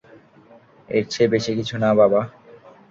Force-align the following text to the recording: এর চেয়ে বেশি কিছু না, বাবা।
এর 0.89 1.03
চেয়ে 1.11 1.31
বেশি 1.33 1.51
কিছু 1.57 1.75
না, 1.77 1.89
বাবা। 1.99 2.21